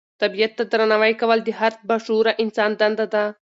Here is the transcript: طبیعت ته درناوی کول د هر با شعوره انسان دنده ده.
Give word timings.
طبیعت 0.21 0.51
ته 0.57 0.63
درناوی 0.71 1.13
کول 1.21 1.39
د 1.43 1.49
هر 1.59 1.71
با 1.87 1.97
شعوره 2.05 2.31
انسان 2.43 2.71
دنده 2.79 3.05
ده. 3.13 3.23